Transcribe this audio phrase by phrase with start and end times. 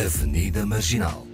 [0.00, 1.29] Avenida Marginal.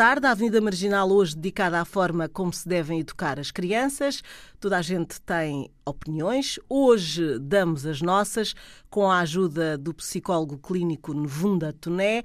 [0.00, 4.22] Tarde, a Avenida Marginal hoje dedicada à forma como se devem educar as crianças.
[4.58, 6.58] Toda a gente tem opiniões.
[6.70, 8.54] Hoje damos as nossas
[8.88, 12.22] com a ajuda do psicólogo clínico Nevunda Toné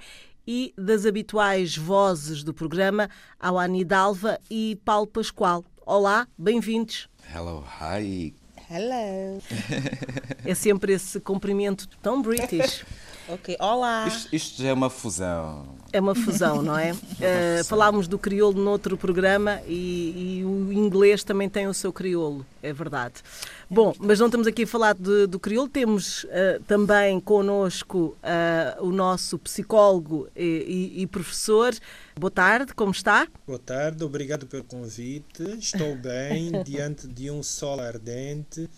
[0.48, 5.66] e das habituais vozes do programa, Awani Dalva e Paulo Pascoal.
[5.86, 7.10] Olá, bem-vindos.
[7.36, 8.34] Hello, hi.
[8.72, 9.42] Hello.
[10.46, 12.86] É sempre esse cumprimento tão british.
[13.28, 14.08] Ok, olá.
[14.08, 15.66] Isto, isto já é uma fusão.
[15.92, 16.94] É uma fusão, não é?
[17.16, 22.46] Uh, falámos do crioulo noutro programa e, e, o inglês também tem o seu crioulo,
[22.62, 23.16] é verdade.
[23.70, 28.86] Bom, mas não estamos aqui a falar de, do crioulo, temos uh, também connosco uh,
[28.86, 31.74] o nosso psicólogo e, e, e, professor.
[32.20, 33.28] Boa tarde, como está?
[33.48, 35.42] Boa tarde, obrigado pelo convite.
[35.58, 38.70] Estou bem diante de um sol ardente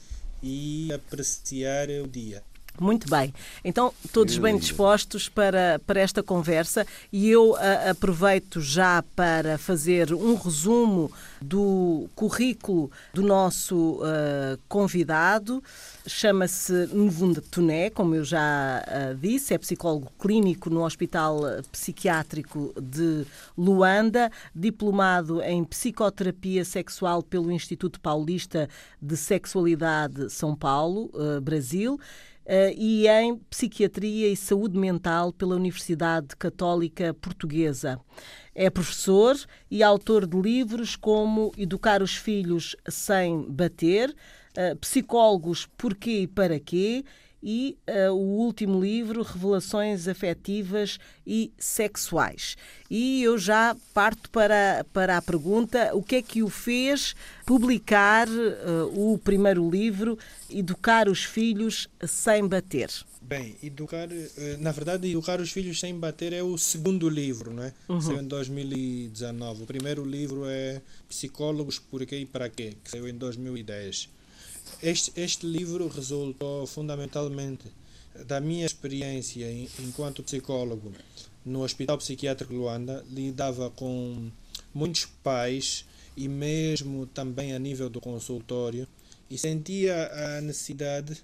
[0.41, 2.43] e apreciar o dia.
[2.79, 3.33] Muito bem.
[3.63, 10.13] Então, todos bem dispostos para, para esta conversa e eu a, aproveito já para fazer
[10.13, 11.11] um resumo
[11.41, 15.63] do currículo do nosso uh, convidado.
[16.05, 23.25] Chama-se Nvunda Tuné, como eu já uh, disse, é psicólogo clínico no Hospital Psiquiátrico de
[23.57, 28.69] Luanda, diplomado em psicoterapia sexual pelo Instituto Paulista
[29.01, 31.99] de Sexualidade São Paulo, uh, Brasil
[32.47, 37.99] uh, e em Psiquiatria e Saúde Mental pela Universidade Católica Portuguesa.
[38.55, 39.37] É professor
[39.69, 46.59] e autor de livros como Educar os Filhos Sem Bater, uh, Psicólogos Porquê e Para
[46.59, 47.03] Quê
[47.41, 52.57] e uh, o último livro, Revelações Afetivas e Sexuais.
[52.89, 57.15] E eu já parto para, para a pergunta: o que é que o fez
[57.45, 60.17] publicar uh, o primeiro livro,
[60.49, 62.89] Educar os Filhos Sem Bater?
[63.27, 67.61] Bem, educar, eh, na verdade, Educar os Filhos Sem Bater é o segundo livro, não
[67.61, 67.73] é?
[67.89, 67.99] Uhum.
[67.99, 69.63] Saiu em 2019.
[69.63, 74.07] O primeiro livro é Psicólogos Por Quê e Para Quê, que saiu em 2010.
[74.81, 77.65] Este, este livro resultou fundamentalmente
[78.27, 80.93] da minha experiência enquanto psicólogo
[81.43, 83.03] no Hospital Psiquiátrico de Luanda.
[83.09, 84.29] Lidava com
[84.71, 85.83] muitos pais
[86.15, 88.87] e mesmo também a nível do consultório
[89.31, 91.17] e sentia a necessidade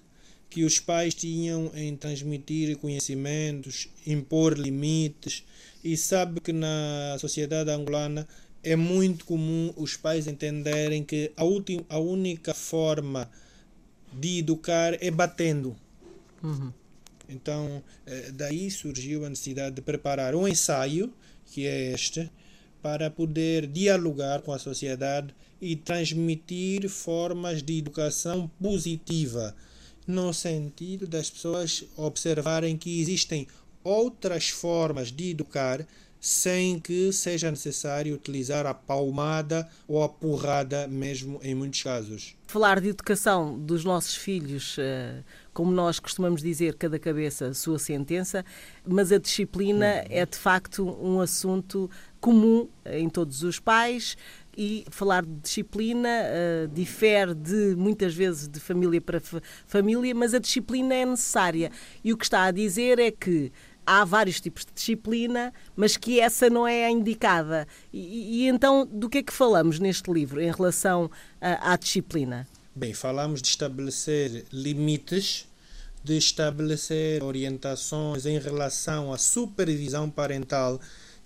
[0.50, 5.44] que os pais tinham em transmitir conhecimentos, impor limites
[5.82, 8.26] e sabe que na sociedade angolana
[8.64, 13.30] é muito comum os pais entenderem que a, ultim, a única forma
[14.18, 15.76] de educar é batendo.
[16.42, 16.72] Uhum.
[17.28, 21.12] Então, eh, daí surgiu a necessidade de preparar um ensaio,
[21.46, 22.30] que é este,
[22.82, 29.56] para poder dialogar com a sociedade e transmitir formas de educação positiva,
[30.06, 33.46] no sentido das pessoas observarem que existem
[33.82, 35.86] outras formas de educar
[36.24, 42.34] sem que seja necessário utilizar a palmada ou a porrada, mesmo em muitos casos.
[42.46, 48.42] Falar de educação dos nossos filhos, eh, como nós costumamos dizer, cada cabeça sua sentença,
[48.86, 50.06] mas a disciplina uhum.
[50.08, 51.90] é de facto um assunto
[52.22, 54.16] comum em todos os pais
[54.56, 59.20] e falar de disciplina uh, difere de muitas vezes de família para
[59.66, 61.70] família, mas a disciplina é necessária.
[62.02, 63.52] E o que está a dizer é que
[63.86, 67.66] há vários tipos de disciplina, mas que essa não é a indicada.
[67.92, 72.46] E, e então, do que é que falamos neste livro em relação à, à disciplina?
[72.74, 75.46] Bem, falamos de estabelecer limites,
[76.02, 80.80] de estabelecer orientações em relação à supervisão parental,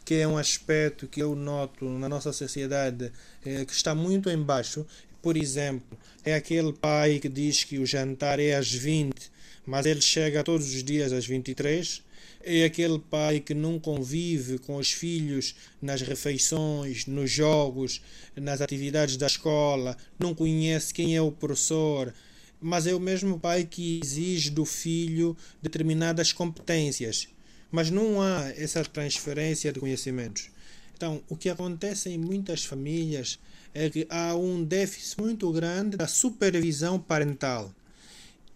[0.04, 3.12] que é um aspecto que eu noto na nossa sociedade
[3.44, 4.86] eh, que está muito embaixo.
[5.20, 9.31] Por exemplo, é aquele pai que diz que o jantar é às 20,
[9.66, 12.02] mas ele chega todos os dias às 23
[12.43, 18.00] é aquele pai que não convive com os filhos nas refeições, nos jogos,
[18.37, 22.14] nas atividades da escola, não conhece quem é o professor,
[22.61, 27.29] mas é o mesmo pai que exige do filho determinadas competências,
[27.70, 30.50] mas não há essa transferência de conhecimentos.
[30.96, 33.38] Então, o que acontece em muitas famílias
[33.73, 37.73] é que há um déficit muito grande da supervisão parental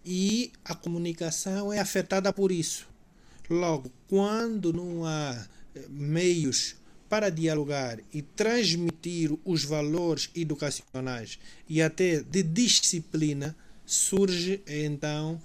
[0.05, 2.92] e a comunicação é afetada por isso.
[3.49, 6.75] Logo, quando não há eh, meios
[7.09, 11.37] para dialogar e transmitir os valores educacionais
[11.69, 13.55] e até de disciplina,
[13.85, 15.39] surge então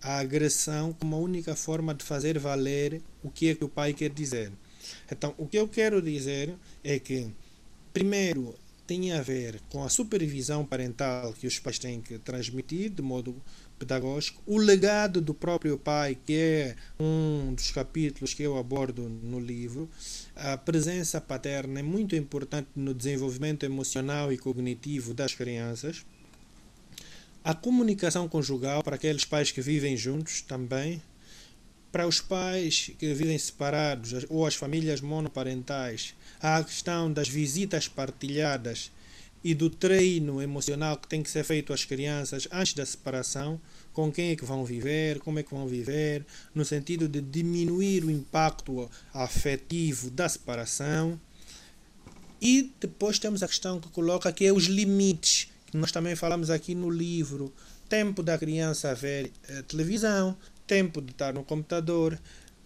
[0.00, 3.92] a agressão como a única forma de fazer valer o que é que o pai
[3.92, 4.50] quer dizer.
[5.10, 7.28] Então, o que eu quero dizer é que,
[7.92, 8.54] primeiro,
[8.86, 13.36] tem a ver com a supervisão parental que os pais têm que transmitir de modo
[13.78, 19.38] pedagógico, o legado do próprio pai, que é um dos capítulos que eu abordo no
[19.38, 19.88] livro,
[20.34, 26.04] a presença paterna é muito importante no desenvolvimento emocional e cognitivo das crianças.
[27.44, 31.00] A comunicação conjugal para aqueles pais que vivem juntos também.
[31.90, 37.88] Para os pais que vivem separados ou as famílias monoparentais, há a questão das visitas
[37.88, 38.90] partilhadas
[39.42, 43.60] e do treino emocional que tem que ser feito às crianças antes da separação,
[43.92, 46.24] com quem é que vão viver, como é que vão viver,
[46.54, 51.20] no sentido de diminuir o impacto afetivo da separação.
[52.40, 56.74] E depois temos a questão que coloca que é os limites nós também falamos aqui
[56.74, 57.52] no livro,
[57.88, 60.36] tempo da criança ver eh, televisão,
[60.66, 62.18] tempo de estar no computador,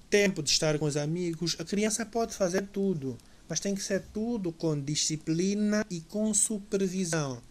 [0.08, 1.56] tempo de estar com os amigos.
[1.58, 3.18] A criança pode fazer tudo,
[3.52, 7.42] mas tem que ser tudo com disciplina e com supervisão.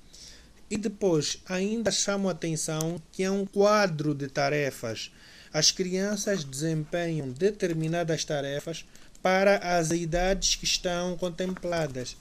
[0.68, 5.12] E depois, ainda chamo a atenção que é um quadro de tarefas.
[5.54, 8.84] As crianças desempenham determinadas tarefas
[9.22, 12.18] para as idades que estão contempladas.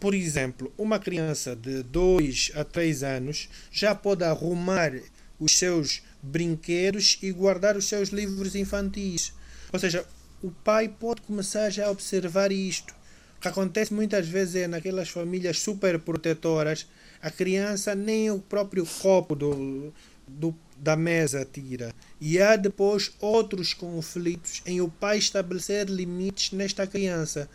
[0.00, 4.90] Por exemplo, uma criança de 2 a 3 anos já pode arrumar
[5.38, 9.32] os seus brinquedos e guardar os seus livros infantis.
[9.72, 10.04] Ou seja,
[10.42, 13.03] o pai pode começar já a observar isto.
[13.44, 16.86] Que acontece muitas vezes é naquelas famílias super protetoras,
[17.20, 19.92] a criança nem o próprio copo do,
[20.26, 21.94] do, da mesa tira.
[22.18, 27.46] E há depois outros conflitos em o pai estabelecer limites nesta criança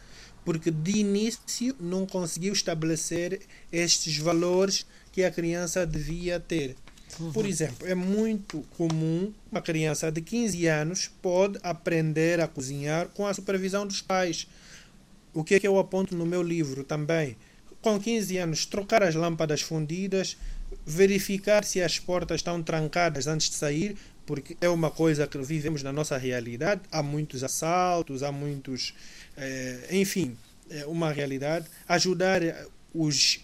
[0.45, 6.75] porque de início não conseguiu estabelecer estes valores que a criança devia ter.
[7.19, 7.31] Uhum.
[7.31, 13.25] Por exemplo, é muito comum uma criança de 15 anos pode aprender a cozinhar com
[13.25, 14.47] a supervisão dos pais.
[15.33, 17.37] O que é que eu aponto no meu livro também?
[17.81, 20.37] Com 15 anos, trocar as lâmpadas fundidas,
[20.85, 23.95] verificar se as portas estão trancadas antes de sair,
[24.25, 26.81] porque é uma coisa que vivemos na nossa realidade.
[26.91, 28.93] Há muitos assaltos, há muitos
[29.39, 30.35] é, enfim,
[30.69, 31.65] é uma realidade.
[31.87, 32.41] Ajudar
[32.93, 33.39] os,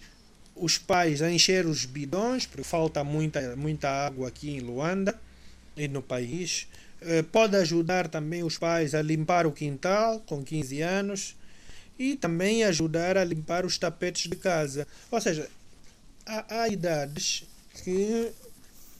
[0.54, 5.18] os pais a encher os bidões, porque falta muita, muita água aqui em Luanda
[5.76, 6.68] e no país.
[7.00, 11.36] É, pode ajudar também os pais a limpar o quintal com 15 anos
[11.98, 14.86] e também ajudar a limpar os tapetes de casa.
[15.10, 15.48] Ou seja,
[16.24, 17.44] há, há idades
[17.82, 18.32] que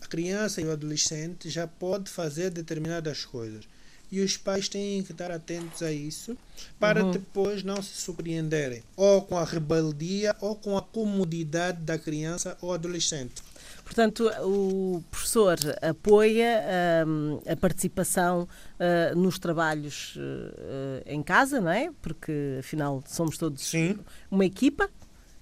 [0.01, 3.65] a criança e o adolescente já pode fazer determinadas coisas
[4.11, 6.37] e os pais têm que estar atentos a isso
[6.79, 7.11] para uhum.
[7.11, 12.73] depois não se surpreenderem ou com a rebeldia ou com a comodidade da criança ou
[12.73, 13.43] adolescente.
[13.87, 16.61] Portanto, o professor apoia
[17.07, 21.91] um, a participação uh, nos trabalhos uh, em casa, não é?
[22.03, 23.97] Porque afinal somos todos Sim.
[24.29, 24.91] uma equipa.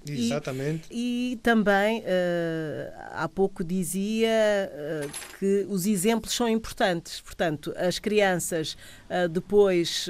[0.07, 0.87] Exatamente.
[0.91, 2.05] E, e também, uh,
[3.13, 7.23] há pouco dizia uh, que os exemplos são importantes.
[7.23, 8.77] Portanto, as crianças
[9.09, 10.07] uh, depois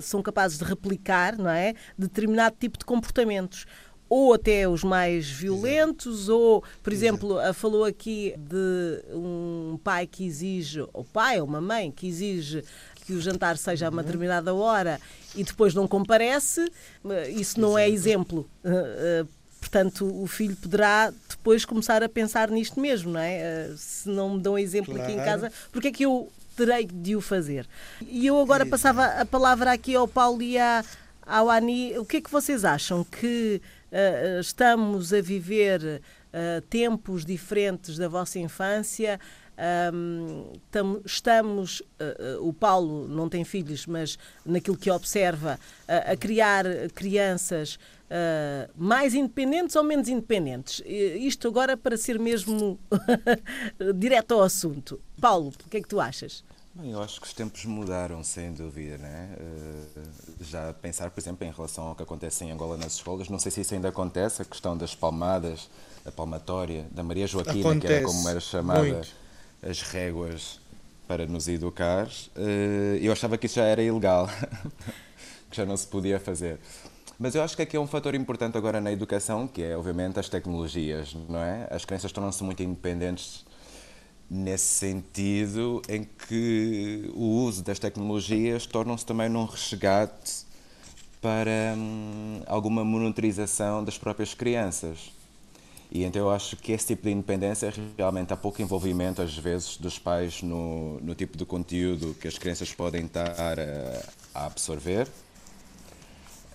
[0.00, 3.66] são capazes de replicar não é, determinado tipo de comportamentos
[4.16, 10.86] ou até os mais violentos, ou, por exemplo, falou aqui de um pai que exige,
[10.92, 12.62] ou pai ou uma mãe que exige
[13.04, 14.06] que o jantar seja a uma uhum.
[14.06, 15.00] determinada hora
[15.34, 16.64] e depois não comparece,
[17.10, 18.48] eh, isso não é exemplo.
[18.64, 19.24] Eh, eh,
[19.58, 23.72] portanto, o filho poderá depois começar a pensar nisto mesmo, não é?
[23.76, 25.10] Se não me dão exemplo claro.
[25.10, 27.66] aqui em casa, porque é que eu terei de o fazer?
[28.00, 30.84] E eu agora passava a palavra aqui ao Paulo e à,
[31.26, 31.98] ao Ani.
[31.98, 33.02] O que é que vocês acham?
[33.02, 33.60] Que
[33.94, 39.20] uh, estamos a viver uh, tempos diferentes da vossa infância?
[39.56, 45.58] Um, tam, estamos, uh, uh, o Paulo não tem filhos, mas naquilo que observa,
[45.88, 47.78] uh, a criar crianças
[48.76, 50.80] mais independentes ou menos independentes.
[50.86, 52.78] isto agora para ser mesmo
[53.98, 55.00] direto ao assunto.
[55.20, 56.44] Paulo, o que é que tu achas?
[56.74, 59.36] Bem, eu acho que os tempos mudaram, sem dúvida, né?
[60.40, 63.52] já pensar, por exemplo, em relação ao que acontece em Angola nas escolas, não sei
[63.52, 65.70] se isso ainda acontece, a questão das palmadas,
[66.04, 68.82] a palmatória, da Maria Joaquina, acontece, que era como era chamada.
[68.82, 69.24] Muito
[69.62, 70.60] as réguas
[71.06, 74.28] para nos educar, eh, eu achava que isso já era ilegal,
[75.50, 76.58] que já não se podia fazer.
[77.18, 80.18] Mas eu acho que aqui é um fator importante agora na educação, que é, obviamente,
[80.18, 81.68] as tecnologias, não é?
[81.70, 83.44] As crianças tornam-se muito independentes
[84.34, 90.44] nesse sentido em que o uso das tecnologias tornam-se também num resgate
[91.20, 95.12] para hum, alguma monitorização das próprias crianças.
[95.90, 99.76] E então eu acho que esse tipo de independência realmente há pouco envolvimento, às vezes,
[99.76, 104.02] dos pais no, no tipo de conteúdo que as crianças podem estar a,
[104.34, 105.06] a absorver.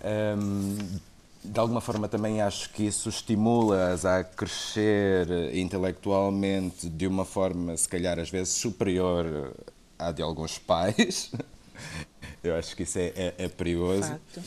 [0.03, 0.99] Um,
[1.43, 7.87] de alguma forma também acho que isso estimula-as a crescer intelectualmente de uma forma, se
[7.87, 9.53] calhar, às vezes superior
[9.97, 11.31] à de alguns pais.
[12.43, 14.09] Eu acho que isso é, é, é perigoso.
[14.09, 14.41] Facto.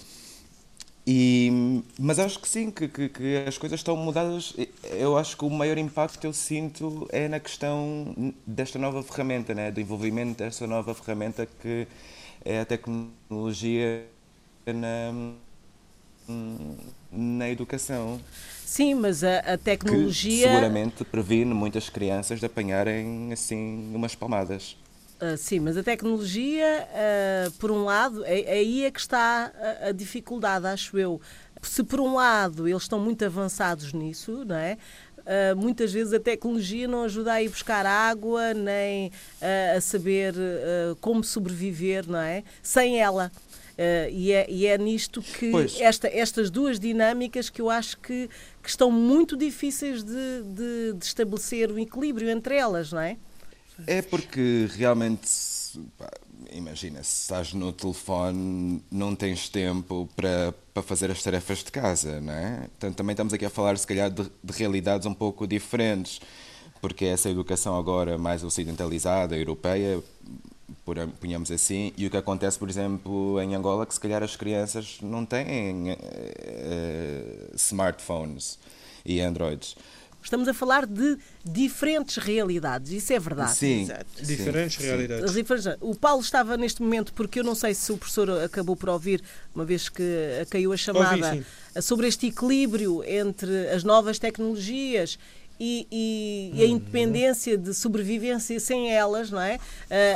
[1.07, 4.55] E, mas acho que sim, que, que, que, as coisas estão mudadas.
[4.85, 8.15] Eu acho que o maior impacto que eu sinto é na questão
[8.47, 9.71] desta nova ferramenta, né?
[9.71, 11.89] do envolvimento desta nova ferramenta que
[12.45, 14.07] é a tecnologia
[14.65, 15.33] na,
[17.11, 18.21] na educação.
[18.65, 20.47] Sim, mas a, a tecnologia.
[20.47, 24.77] Que seguramente previne muitas crianças de apanharem assim umas palmadas.
[25.23, 29.53] Uh, sim, mas a tecnologia, uh, por um lado, é, é, aí é que está
[29.83, 31.21] a, a, dificuldade, acho eu.
[31.63, 34.77] Se por um lado eles estão muito avançados nisso, não é?
[35.19, 39.13] Uh, muitas vezes a tecnologia não ajuda a ir buscar água, nem
[39.77, 40.35] a saber
[41.01, 42.43] como sobreviver, não é?
[42.61, 43.31] Sem ela.
[44.11, 48.29] E, é, e é nisto que esta, estas duas dinâmicas que eu acho que,
[48.63, 53.17] que estão muito difíceis de, de, de estabelecer o equilíbrio entre elas, não é?
[53.87, 55.29] É porque realmente,
[56.53, 62.21] imagina, se estás no telefone, não tens tempo para, para fazer as tarefas de casa,
[62.21, 62.59] não é?
[62.61, 66.21] Portanto, também estamos aqui a falar, se calhar, de, de realidades um pouco diferentes,
[66.81, 70.03] porque essa educação agora mais ocidentalizada, europeia,
[71.21, 74.99] ponhamos assim, e o que acontece, por exemplo, em Angola, que se calhar as crianças
[75.03, 75.97] não têm uh,
[77.55, 78.59] smartphones
[79.05, 79.77] e Androids.
[80.23, 83.57] Estamos a falar de diferentes realidades, isso é verdade.
[83.57, 84.07] Sim, Exato.
[84.23, 84.87] diferentes Sim.
[84.87, 85.35] realidades.
[85.81, 89.21] O Paulo estava neste momento, porque eu não sei se o professor acabou por ouvir,
[89.53, 90.05] uma vez que
[90.49, 91.45] caiu a chamada, Ouvi,
[91.83, 95.19] sobre este equilíbrio entre as novas tecnologias
[95.59, 96.73] e, e, e, a uhum.
[96.73, 99.59] independência de sobrevivência sem elas, não é?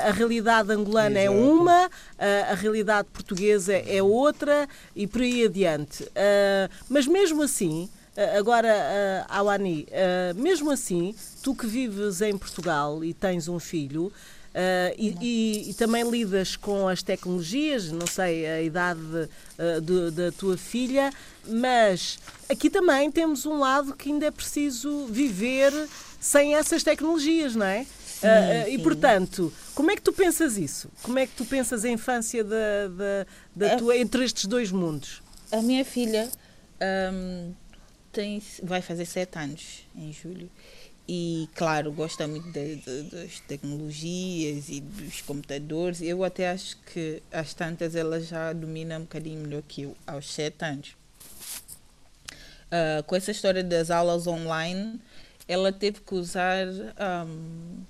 [0.07, 1.39] A, realidade angolana é Exato.
[1.39, 6.03] é uma, a, a, realidade portuguesa é outra e por aí adiante.
[6.03, 7.89] Uh, mas mesmo assim,
[8.37, 9.87] agora, uh, Awani,
[10.37, 14.13] mesmo assim, tu que vives em Portugal e tens um filho,
[14.97, 20.57] e, e, e, também lidas com as tecnologias, não sei a idade uh, da tua
[20.57, 21.13] filha,
[21.47, 25.73] mas aqui também temos um lado que ainda é preciso viver
[26.19, 27.85] sem essas tecnologias, não é?
[27.85, 30.89] Sim, uh, e portanto, como é que tu pensas isso?
[31.03, 34.73] Como é que tu pensas a infância da, da, da é tua, entre estes dois
[34.73, 35.23] mundos?
[35.53, 36.31] A minha filha.
[37.13, 37.55] Um
[38.17, 40.51] tem, vai fazer sete anos em julho.
[41.09, 46.03] E, claro, gosta muito de, de, das tecnologias e dos computadores.
[46.03, 50.33] Eu até acho que, às tantas, ela já domina um bocadinho melhor que eu, aos
[50.33, 50.97] sete anos.
[52.67, 55.01] Uh, com essa história das aulas online,
[55.47, 57.85] ela teve que usar um,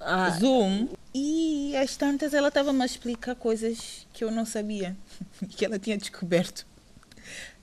[0.00, 0.30] ah.
[0.40, 4.96] Zoom e às tantas ela estava-me a explicar coisas que eu não sabia,
[5.50, 6.66] que ela tinha descoberto.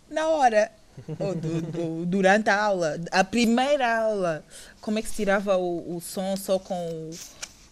[0.08, 0.72] Na hora,
[1.20, 4.44] ou do, do, durante a aula, a primeira aula,
[4.82, 7.12] como é que se tirava o, o som só com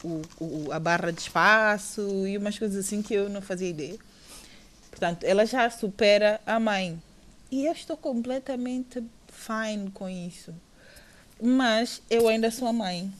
[0.03, 3.97] o, o, a barra de espaço e umas coisas assim que eu não fazia ideia.
[4.89, 7.01] Portanto, ela já supera a mãe.
[7.51, 10.53] E eu estou completamente fine com isso.
[11.41, 13.11] Mas eu ainda sou a mãe.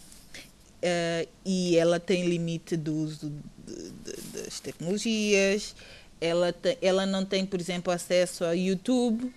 [0.78, 3.32] Uh, e ela tem limite do uso
[3.66, 5.76] de, de, das tecnologias.
[6.20, 9.32] Ela, te, ela não tem, por exemplo, acesso a YouTube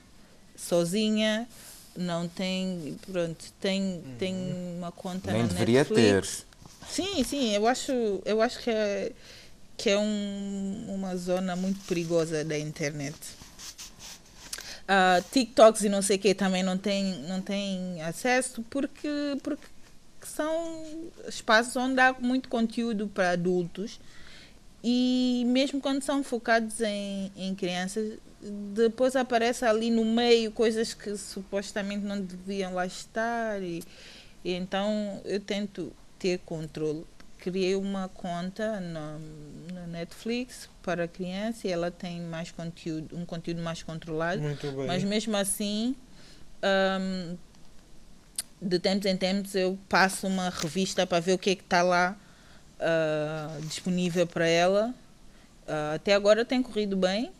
[0.61, 1.49] sozinha,
[1.97, 4.35] não tem, pronto, tem, tem
[4.76, 6.45] uma conta Nem na deveria Netflix.
[6.45, 6.88] ter.
[6.88, 7.93] Sim, sim, eu acho,
[8.25, 9.12] eu acho que é,
[9.76, 13.17] que é um, uma zona muito perigosa da internet.
[14.83, 19.09] Uh, TikToks e não sei o que também não tem, não tem acesso porque,
[19.40, 19.64] porque
[20.23, 20.83] são
[21.29, 24.00] espaços onde há muito conteúdo para adultos
[24.83, 31.17] e mesmo quando são focados em, em crianças depois aparece ali no meio coisas que
[31.17, 33.83] supostamente não deviam lá estar e,
[34.43, 37.05] e então eu tento ter controle.
[37.39, 39.19] Criei uma conta na,
[39.73, 44.43] na Netflix para a criança e ela tem mais conteúdo um conteúdo mais controlado.
[44.87, 45.95] Mas mesmo assim
[46.63, 47.37] um,
[48.61, 51.83] de tempos em tempos eu passo uma revista para ver o que é que está
[51.83, 52.17] lá
[52.79, 54.95] uh, disponível para ela.
[55.67, 57.33] Uh, até agora tem corrido bem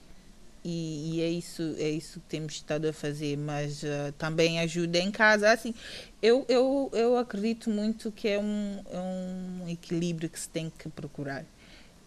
[0.65, 4.99] e, e, é isso é isso que temos estado a fazer mas uh, também ajuda
[4.99, 5.75] em casa assim
[6.23, 10.89] eu, eu, eu acredito muito que é um, é um equilíbrio que se tem que
[10.89, 11.45] procurar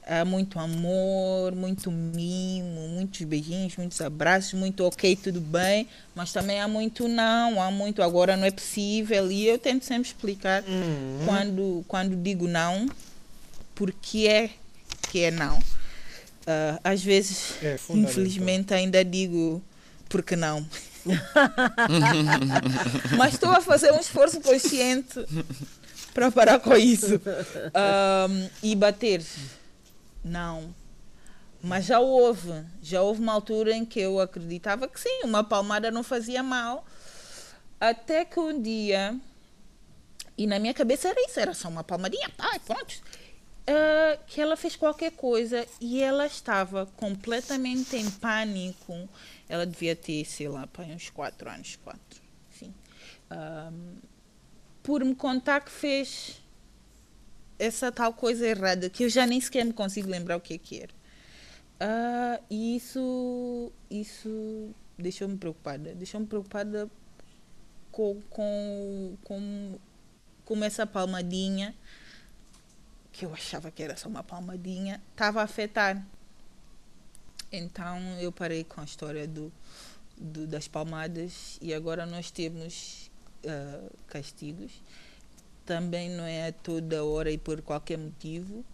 [0.05, 6.59] há muito amor, muito mimo, muitos beijinhos, muitos abraços, muito ok, tudo bem, mas também
[6.59, 9.31] há muito não, há muito agora não é possível.
[9.31, 11.25] E eu tento sempre explicar Uhum.
[11.25, 12.87] quando, quando digo não,
[13.75, 14.49] porque é
[15.11, 15.59] que é não.
[16.45, 19.61] Ah, às vezes, É infelizmente, ainda digo
[20.09, 20.65] porque não.
[23.17, 25.25] Mas estou a fazer um esforço consciente
[26.13, 27.19] para parar com isso.
[27.73, 29.23] Ahm, e bater,
[30.23, 30.73] não.
[31.61, 35.89] Mas já houve, já houve uma altura em que eu acreditava que sim, uma palmada
[35.89, 36.85] não fazia mal.
[37.79, 39.15] Até que um dia,
[40.37, 42.95] e na minha cabeça era isso, era só uma palmadinha, pá, pronto.
[43.65, 49.07] Ah, que ela fez qualquer coisa e ela estava completamente em pânico.
[49.47, 52.73] Ela devia ter, sei lá, uns 4 anos, 4, sim.
[53.29, 53.95] Ahm,
[54.81, 56.41] por me contar que fez
[57.57, 60.57] essa tal coisa errada, que eu já nem sequer me consigo lembrar o que é
[60.57, 60.93] que era.
[61.79, 65.95] Ah, e isso, isso deixou-me preocupada.
[65.95, 66.89] Deixou-me preocupada
[67.91, 69.79] com, com, com,
[70.43, 71.73] com essa palmadinha,
[73.13, 76.03] que eu achava que era só uma palmadinha, estava a afetar.
[77.51, 79.51] Então eu parei com a história do,
[80.17, 83.11] do- das palmadas e agora nós temos
[83.45, 84.71] ah, castigos.
[85.65, 88.65] Também não é toda hora e por qualquer motivo.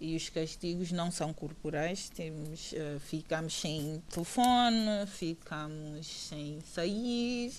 [0.00, 2.08] E os castigos não são corporais.
[2.08, 7.52] Temos, ah, ficamos sem telefone, ficamos sem sair.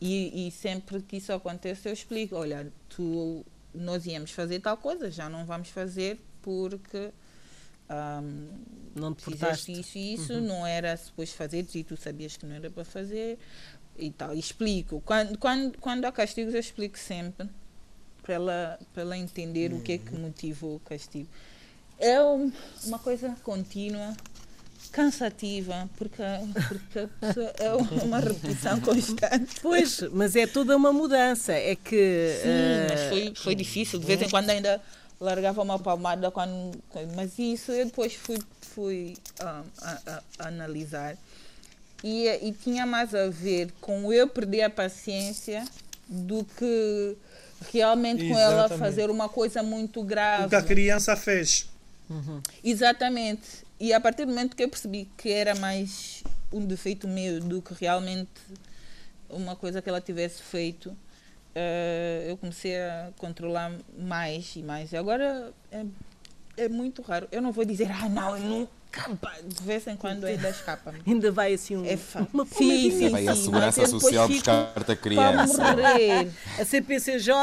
[0.00, 5.10] E, e sempre que isso acontece, eu explico: olha, tu, nós íamos fazer tal coisa,
[5.10, 7.10] já não vamos fazer porque.
[7.88, 8.48] ahm,
[8.94, 12.54] Não te fizeste isso e isso, não era suposto fazer e tu sabias que não
[12.54, 13.38] era para fazer
[13.98, 14.34] e tal.
[14.34, 15.02] E explico.
[15.04, 17.48] Quando, quando, quando há castigos, eu explico sempre
[18.22, 21.28] para ela, para ela entender o que é que motivou o castigo.
[21.98, 22.50] É um-
[22.84, 24.16] uma coisa contínua,
[24.94, 26.22] cansativa, porque,
[26.68, 27.72] porque a pessoa- é
[28.04, 29.56] uma repetição constante.
[29.60, 31.52] Pois, mas é toda uma mudança.
[31.52, 32.38] É que.
[32.42, 33.98] Sim, eh, mas foi, foi difícil.
[33.98, 34.80] De vez em quando ainda
[35.20, 36.30] largava uma palmada.
[36.30, 36.78] Quando,
[37.16, 41.16] mas isso eu depois fui, fui ah, a- a- a analisar.
[42.02, 45.64] E, e tinha mais a ver com eu perder a paciência
[46.06, 47.16] do que
[47.72, 48.78] realmente com ela Exatamente.
[48.78, 50.46] fazer uma coisa muito grave.
[50.46, 51.66] O que a criança fez.
[52.62, 53.64] Exatamente.
[53.84, 57.60] E a partir do momento que eu percebi que era mais um defeito meu do
[57.60, 58.30] que realmente
[59.28, 60.96] uma coisa que ela tivesse feito,
[61.54, 64.90] eh, eu comecei a controlar mais e mais.
[64.90, 65.84] E agora é,
[66.56, 67.28] é muito raro.
[67.30, 68.70] Eu não vou dizer, ah, não, eu nunca.
[69.20, 71.00] pá", De vez em quando ainda escapa-me.
[71.06, 71.98] Ainda vai assim um, É
[72.32, 75.62] uma Sim, sim, Vai a Segurança depois Social buscar-te a Para criança.
[76.58, 77.34] A CPCJ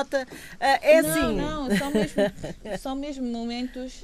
[0.60, 1.36] ah, é não, assim.
[1.36, 2.24] Não, são mesmo,
[2.80, 4.04] são mesmo momentos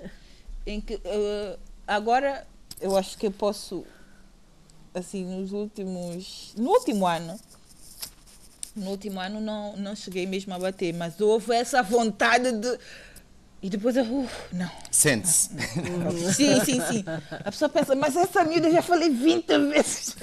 [0.68, 2.46] em que eh, agora
[2.82, 3.86] eu acho que eu posso
[4.94, 7.40] assim nos últimos no último ano
[8.76, 12.78] no último ano não não cheguei mesmo a bater mas houve essa vontade de
[13.60, 14.70] e depois eu uh, não.
[14.92, 15.50] Sente-se.
[16.36, 17.04] sim sim sim.
[17.44, 20.16] A pessoa pensa mas essa miúda eu já falei 20 vezes.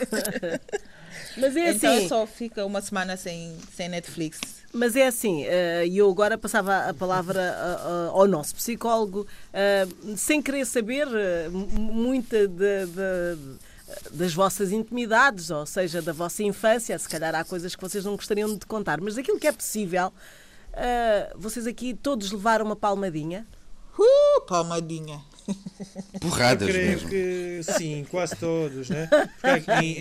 [1.36, 2.08] Mas é então assim.
[2.08, 6.88] só fica uma semana sem sem Netflix Mas é assim, eh, e eu agora passava
[6.88, 9.24] a palavra ah, ah, ao nosso psicólogo,
[10.16, 13.58] sem querer saber eh, muita de- de-
[14.10, 16.98] das vossas intimidades, ou seja, da vossa infância.
[16.98, 20.12] Se calhar há coisas que vocês não gostariam de contar, mas daquilo que é possível,
[21.36, 23.46] vocês aqui todos levaram uma palmadinha.
[23.96, 25.20] uh, palmadinha
[26.20, 27.08] Porradas Eu creio mesmo.
[27.10, 29.06] que sim, quase todos, né?
[29.40, 29.96] Porque aqui em,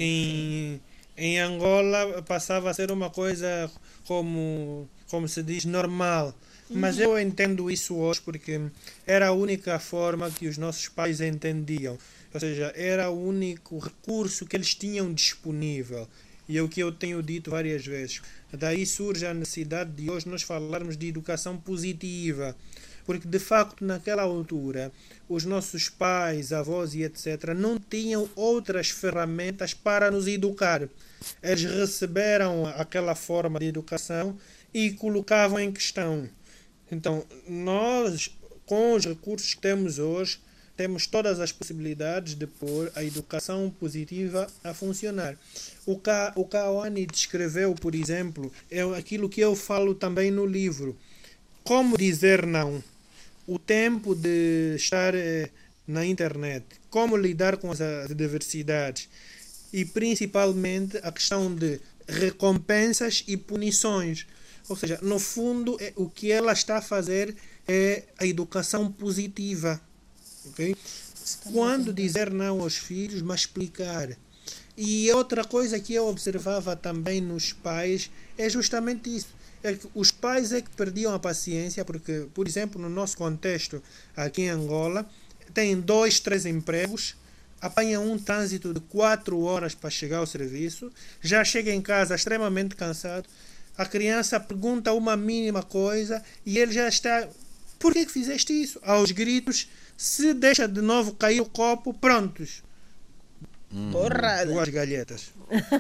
[0.75, 0.81] em,
[1.17, 3.69] em Angola passava a ser uma coisa
[4.05, 6.33] como, como se diz, normal.
[6.69, 8.59] Mas eu entendo isso hoje porque
[9.05, 11.97] era a única forma que os nossos pais entendiam.
[12.33, 16.07] Ou seja, era o único recurso que eles tinham disponível.
[16.49, 18.21] E é o que eu tenho dito várias vezes.
[18.51, 22.55] Daí surge a necessidade de hoje nós falarmos de educação positiva.
[23.05, 24.91] Porque, de facto, naquela altura,
[25.27, 30.87] os nossos pais, avós e etc., não tinham outras ferramentas para nos educar.
[31.41, 34.37] Eles receberam aquela forma de educação
[34.73, 36.29] e colocavam em questão.
[36.91, 38.29] Então, nós,
[38.65, 40.39] com os recursos que temos hoje,
[40.75, 45.37] temos todas as possibilidades de pôr a educação positiva a funcionar.
[45.85, 50.97] O a- o Kawane descreveu, por exemplo, é aquilo que eu falo também no livro.
[51.63, 52.83] Como dizer não?
[53.45, 55.49] O tempo de estar eh,
[55.87, 59.09] na internet, como lidar com as adversidades
[59.71, 64.25] e principalmente a questão de recompensas e punições.
[64.69, 67.35] Ou seja, no fundo, é- o que ela está a fazer
[67.67, 69.81] é a educação positiva.
[70.45, 70.75] Okay?
[71.51, 74.09] Quando dizer não aos filhos, mas explicar.
[74.77, 79.27] E outra coisa que eu observava também nos pais é justamente isso.
[79.63, 83.81] É que os pais é que perdiam a paciência, porque, por exemplo, no nosso contexto
[84.15, 85.09] aqui em Angola,
[85.53, 87.15] tem dois, três empregos,
[87.61, 92.75] apanha um trânsito de quatro horas para chegar ao serviço, já chega em casa extremamente
[92.75, 93.25] cansado,
[93.77, 97.27] a criança pergunta uma mínima coisa e ele já está.
[97.79, 98.79] Por que, que fizeste isso?
[98.83, 102.63] Aos gritos, se deixa de novo cair o copo, prontos.
[103.91, 104.51] Porrada.
[104.51, 105.31] Duas galhetas.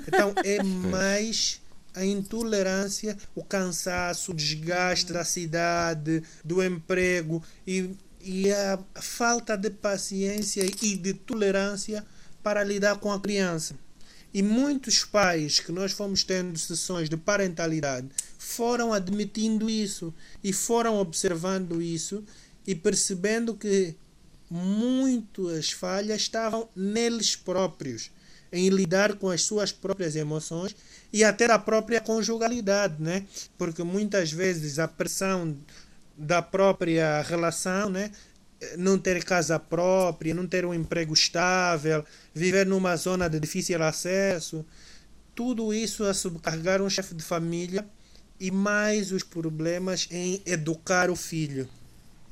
[0.07, 1.61] Então é mais
[1.93, 9.69] a intolerância, o cansaço, o desgaste da cidade, do emprego e, e a falta de
[9.69, 12.05] paciência e de tolerância
[12.41, 13.75] para lidar com a criança.
[14.33, 20.97] E muitos pais que nós fomos tendo sessões de parentalidade foram admitindo isso e foram
[20.97, 22.23] observando isso
[22.65, 23.95] e percebendo que
[24.49, 28.11] muitas falhas estavam neles próprios,
[28.53, 30.75] em lidar com as suas próprias emoções
[31.11, 33.25] e até da própria conjugalidade, né?
[33.57, 35.57] Porque muitas vezes a pressão
[36.15, 38.11] da própria relação, né?
[38.77, 44.63] Não ter casa própria, não ter um emprego estável, viver numa zona de difícil acesso,
[45.35, 47.85] tudo isso a subcarregar um chefe de família
[48.39, 51.67] e mais os problemas em educar o filho.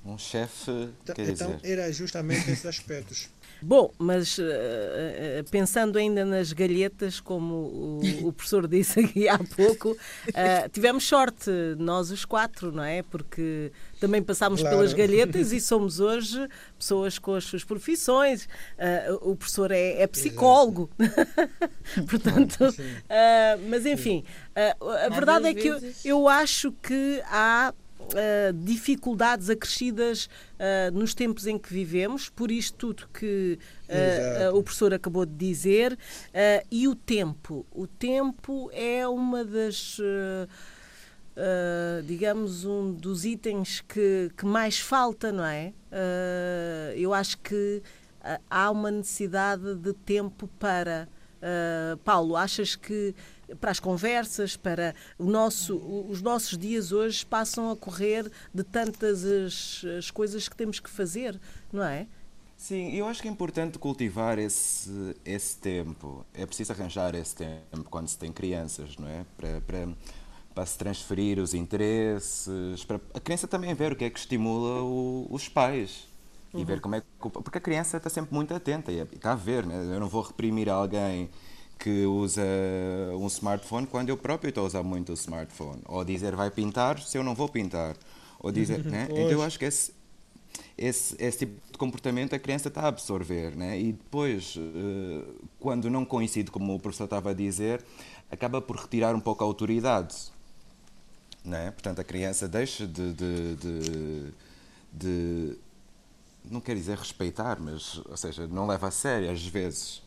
[0.06, 0.72] Um chefe,
[1.04, 3.30] Então, quer então dizer, era justamente esses aspectos.
[3.64, 9.38] Bom, mas uh, uh, pensando ainda nas galhetas, como o, o professor disse aqui há
[9.38, 13.04] pouco, uh, tivemos sorte, nós os quatro, não é?
[13.04, 14.78] Porque também passámos Claro.
[14.78, 16.48] pelas galhetas e somos hoje
[16.78, 18.48] pessoas com as suas profissões.
[19.22, 20.90] o professor é, é psicólogo.
[22.10, 22.58] Portanto,
[23.70, 24.24] mas enfim,
[24.56, 27.74] a Às verdade é que eu, eu acho que há
[28.12, 33.58] uh, dificuldades acrescidas uh, nos tempos em que vivemos, por isto tudo que
[33.90, 35.98] uh, o professor acabou de dizer,
[36.70, 37.66] e o tempo.
[37.72, 39.98] O tempo é uma das.
[42.06, 45.74] digamos, um dos itens que, que mais falta, não é?
[46.96, 47.82] Eu acho que
[48.50, 51.08] há uma necessidade de tempo para.
[52.04, 53.16] Paulo, achas que
[53.60, 55.76] para as conversas, para o nosso,
[56.10, 60.90] os nossos dias hoje passam a correr de tantas as, as coisas que temos que
[60.90, 61.40] fazer,
[61.72, 62.08] não é?
[62.56, 66.24] Sim, eu acho que é importante cultivar esse, esse tempo.
[66.34, 69.26] É preciso arranjar esse tempo quando se tem crianças, não é?
[69.36, 69.90] Para, para,
[70.54, 74.84] para se transferir os interesses, para a criança também ver o que é que estimula
[74.84, 76.08] o- os pais.
[76.56, 77.08] E ver como é que.
[77.30, 79.76] Porque a criança está sempre muito atenta e está a ver, né?
[79.96, 81.30] Eu não vou reprimir alguém
[81.84, 82.42] que usa
[83.20, 85.82] um smartphone quando eu próprio estou a usar muito o smartphone.
[85.86, 87.96] Ou dizer vai pintar se eu não vou pintar.
[88.40, 89.08] Ou dizer, né?
[89.12, 89.92] Então eu acho que esse,
[90.78, 93.80] esse, esse tipo de comportamento a criança está a absorver, né?
[93.80, 95.24] E depois, eh,
[95.60, 97.84] quando não coincide, como o professor estava a dizer,
[98.32, 100.16] acaba por retirar um pouco a autoridade,
[101.44, 101.72] né?
[101.72, 104.34] Portanto, a criança deixa de, de, de,
[104.94, 105.58] de-
[106.50, 110.02] não quer dizer respeitar, mas, ou seja, não leva a sério às vezes.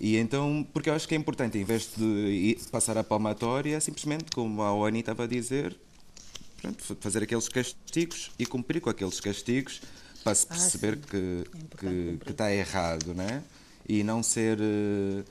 [0.00, 4.30] E então, porque eu acho que é importante, em vez de passar a palmatória, simplesmente,
[4.32, 5.76] como a Oani estava a dizer,
[6.60, 9.80] pronto, fa- fazer aqueles castigos e cumprir com aqueles castigos
[10.22, 11.02] para se Ah, perceber sim.
[11.10, 13.42] que, importante que, que está errado, né?
[13.88, 15.24] E não ser eh,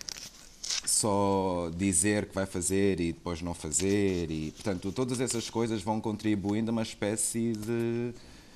[0.86, 4.32] só dizer que vai fazer e depois não fazer.
[4.32, 8.13] E, portanto, todas essas coisas vão contribuindo a uma espécie de,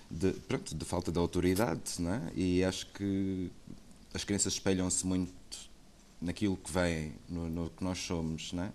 [0.09, 2.31] de, pronto, de falta de autoridade, né?
[2.35, 3.51] E acho que
[4.13, 5.31] as crianças espelham-se muito
[6.21, 8.71] naquilo que vem, no, no que nós somos, né?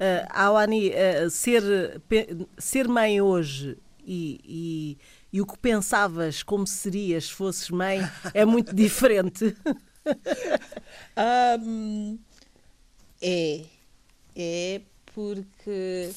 [0.00, 4.98] Uh, Awani, uh, ser, pe- ser mãe hoje e, e,
[5.36, 8.00] e o que pensavas como serias se fosses mãe
[8.32, 9.56] é muito diferente.
[11.16, 12.18] Ahm,
[13.20, 13.64] é.
[14.36, 14.80] É
[15.14, 16.10] porque.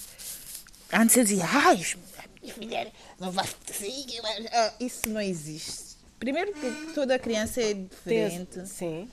[0.93, 1.81] Antes eu dizia, ai,
[2.19, 4.21] a minha filha não vai seguir.
[4.51, 5.95] Ah, Isso não existe.
[6.19, 8.67] Primeiro que toda criança é diferente.
[8.67, 9.09] Sim.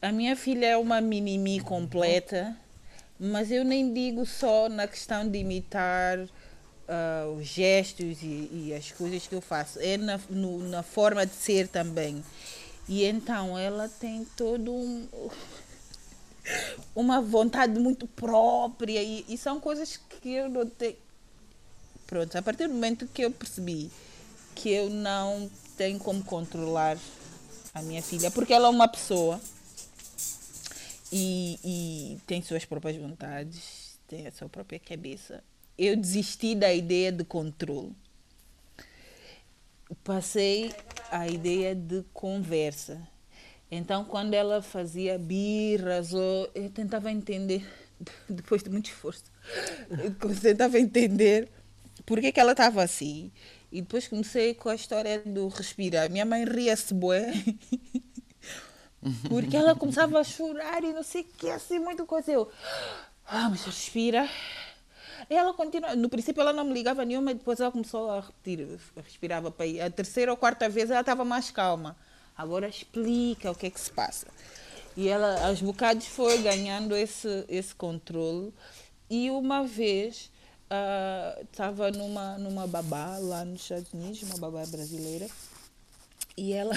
[0.00, 2.56] A minha filha é uma mini-me completa,
[3.18, 6.18] mas eu nem digo só na questão de imitar
[6.88, 11.24] ah, os gestos e, e as coisas que eu faço, é na, no- na forma
[11.26, 12.22] de ser também.
[12.88, 15.08] E então ela tem todo um.
[16.94, 20.96] uma vontade muito própria e, e são coisas que eu não tenho.
[22.06, 23.90] Pronto, a partir do momento que eu percebi
[24.54, 26.96] que eu não tenho como controlar
[27.74, 29.40] a minha filha, porque ela é uma pessoa
[31.12, 35.42] e, e tem suas próprias vontades, tem a sua própria cabeça.
[35.78, 37.92] Eu desisti da ideia de controle.
[40.02, 40.72] Passei
[41.10, 43.06] a ideia de conversa.
[43.70, 47.64] Então, quando ela fazia birras, ou eu tentava entender,
[48.28, 49.24] depois de muito esforço,
[49.90, 51.48] eu tentava entender
[52.04, 53.30] por que, que ela estava assim.
[53.70, 56.10] E depois comecei com a história do respirar.
[56.10, 57.32] Minha mãe ria-se bué.
[59.28, 62.32] Porque ela começava a chorar e não sei o que, assim, muito coisa.
[62.32, 62.50] Eu,
[63.26, 64.28] ah, mas respira.
[65.28, 65.96] E ela continua.
[65.96, 69.80] No princípio ela não me ligava nenhuma, depois ela começou a repetir, respirava para ir.
[69.80, 71.96] A terceira ou quarta vez ela estava mais calma.
[72.36, 74.26] Agora explica o que é que se passa.
[74.96, 78.52] E ela, aos bocados, foi ganhando esse, esse controle.
[79.10, 80.30] E uma vez
[81.44, 85.28] estava uh, numa, numa babá lá nos Estados Unidos, uma babá brasileira,
[86.36, 86.74] e ela.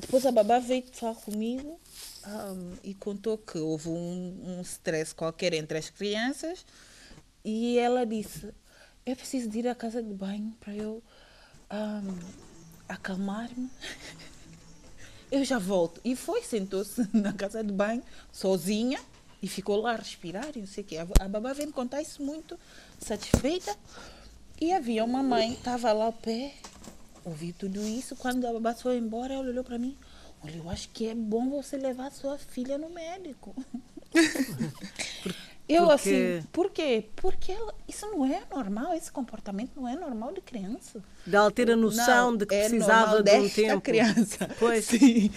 [0.00, 1.80] Depois a babá veio falar comigo
[2.26, 6.66] um, e contou que houve um, um stress qualquer entre as crianças
[7.44, 8.52] e ela disse:
[9.06, 11.02] Eu preciso de ir à casa de banho para eu
[11.70, 12.18] um,
[12.88, 13.70] acalmar-me.
[15.30, 16.00] eu já volto.
[16.04, 18.02] E foi, sentou-se na casa de banho,
[18.32, 19.00] sozinha,
[19.42, 20.96] e ficou lá a respirar, e não sei o quê.
[20.96, 22.58] A babá veio me contar isso muito
[22.98, 23.76] satisfeita.
[24.60, 26.54] E havia uma mãe, estava lá ao pé,
[27.24, 28.14] ouvi tudo isso.
[28.16, 29.96] Quando a babá foi embora, ela olhou para mim.
[30.42, 33.54] Olha, eu acho que é bom você levar sua filha no médico.
[35.66, 35.92] eu Porque...
[35.94, 37.08] assim, por quê?
[37.16, 41.02] Porque ela, isso não é normal, esse comportamento não é normal de criança.
[41.26, 43.80] De ela ter a noção não, de que é precisava de um tempo.
[43.80, 44.50] criança.
[44.58, 44.84] Pois.
[44.86, 45.30] Sim.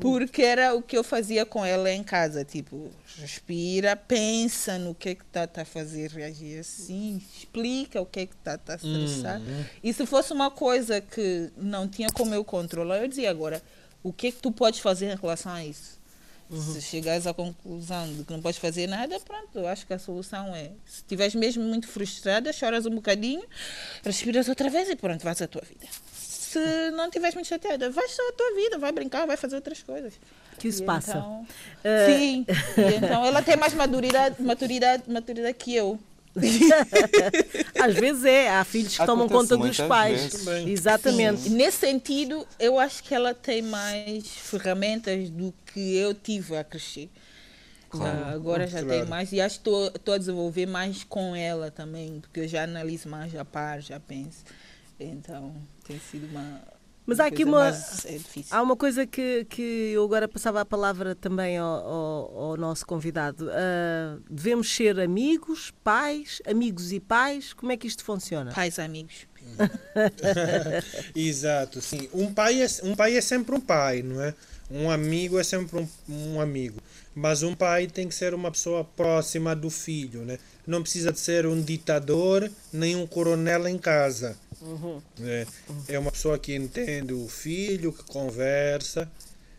[0.00, 5.10] Porque era o que eu fazia com ela em casa, tipo, respira, pensa no que
[5.10, 8.74] é que está tá a fazer reagir assim, explica o que é que está tá
[8.74, 9.40] a estressar.
[9.40, 9.64] Hum.
[9.82, 13.62] E se fosse uma coisa que não tinha como eu controlar, eu dizia agora,
[14.02, 16.00] o que é que tu podes fazer em relação a isso?
[16.50, 16.60] Uhum.
[16.60, 19.98] Se chegares à conclusão de que não podes fazer nada, pronto, eu acho que a
[19.98, 23.44] solução é, se estiveres mesmo muito frustrada, choras um bocadinho,
[24.02, 25.86] respiras outra vez e pronto, vais à tua vida
[26.50, 29.82] se não estiveres muito chateada, vai só a tua vida, vai brincar, vai fazer outras
[29.84, 30.14] coisas.
[30.58, 31.12] Que isso e passa.
[31.12, 32.06] Então, uh...
[32.06, 32.44] Sim.
[32.48, 35.98] E então ela tem mais maturidade, maturidade, maturidade que eu.
[37.80, 40.46] Às vezes é, há filhos que Acontece tomam conta dos pais.
[40.66, 41.42] Exatamente.
[41.42, 41.50] Sim.
[41.50, 47.08] Nesse sentido, eu acho que ela tem mais ferramentas do que eu tive a crescer.
[47.88, 48.18] Claro.
[48.18, 49.00] Uh, agora já claro.
[49.00, 52.64] tem mais e acho que estou a desenvolver mais com ela também, porque eu já
[52.64, 54.44] analiso mais, já paro, já penso.
[54.98, 55.54] Então
[55.90, 56.62] tem sido uma.
[57.04, 57.68] Mas uma há aqui uma.
[57.68, 62.56] É há uma coisa que, que eu agora passava a palavra também ao, ao, ao
[62.56, 63.46] nosso convidado.
[63.46, 67.52] Uh, devemos ser amigos, pais, amigos e pais.
[67.52, 68.52] Como é que isto funciona?
[68.52, 69.26] Pais amigos.
[71.16, 72.08] Exato, sim.
[72.12, 74.34] Um pai, é, um pai é sempre um pai, não é?
[74.70, 76.80] Um amigo é sempre um, um amigo.
[77.12, 80.38] Mas um pai tem que ser uma pessoa próxima do filho, né?
[80.70, 84.36] Não precisa de ser um ditador nem um coronel em casa.
[84.62, 85.02] Uhum.
[85.20, 85.46] É,
[85.88, 89.10] é uma pessoa que entende o filho, que conversa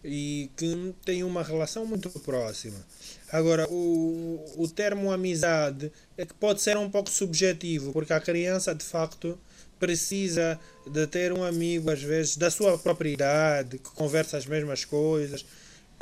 [0.06, 2.78] e que tem uma relação muito próxima.
[3.30, 8.74] Agora, o, o termo amizade é que pode ser um pouco subjetivo, porque a criança
[8.74, 9.38] de facto
[9.78, 10.58] precisa
[10.90, 15.46] de ter um amigo, às vezes, da sua própria idade, que conversa as mesmas coisas.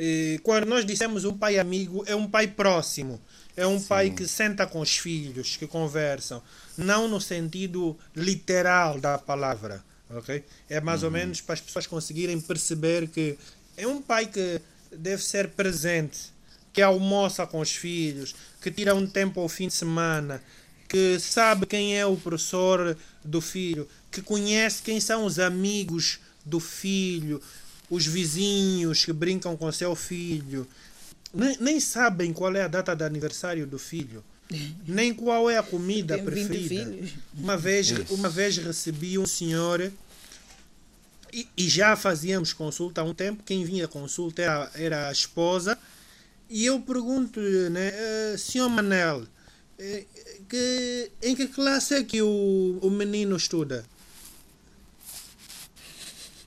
[0.00, 3.20] E quando nós dissemos um pai amigo, é um pai próximo.
[3.56, 3.86] É um Sim.
[3.86, 6.42] pai que senta com os filhos, que conversam.
[6.76, 9.84] Não no sentido literal da palavra.
[10.08, 10.42] ok?
[10.68, 11.08] É mais uhum.
[11.08, 13.36] ou menos para as pessoas conseguirem perceber que
[13.76, 14.60] é um pai que
[14.90, 16.32] deve ser presente,
[16.72, 20.42] que almoça com os filhos, que tira um tempo ao fim de semana,
[20.88, 26.58] que sabe quem é o professor do filho, que conhece quem são os amigos do
[26.58, 27.40] filho,
[27.90, 30.66] os vizinhos que brincam com seu filho,
[31.34, 34.24] nem, nem sabem qual é a data de aniversário do filho,
[34.86, 36.96] nem qual é a comida preferida.
[37.36, 39.92] Uma vez, uma vez recebi um senhor
[41.32, 43.42] e, e, já fazíamos consulta há um tempo.
[43.44, 45.78] Quem vinha consulta era, era a esposa.
[46.48, 47.92] E eu pergunto-lhe, né,
[48.34, 50.06] uh, senhor Manel, uh,
[50.48, 53.84] que, em que classe é que o, o menino estuda?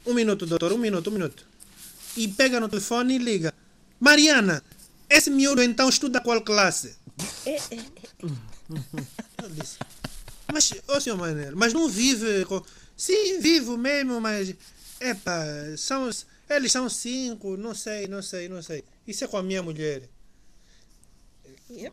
[0.05, 1.45] Um minuto, doutor, um minuto, um minuto.
[2.15, 3.53] E pega no telefone e liga.
[3.99, 4.63] Mariana,
[5.09, 6.95] esse miúdo então estuda qual classe?
[7.45, 9.49] É, é, é.
[9.49, 9.77] disse,
[10.51, 12.61] mas, ô oh, senhor Manel, mas não vive com...
[12.95, 14.53] Sim, vivo mesmo, mas...
[14.99, 15.43] Epa,
[15.77, 16.09] são,
[16.49, 18.83] eles são cinco, não sei, não sei, não sei.
[19.07, 20.03] Isso é com a minha mulher.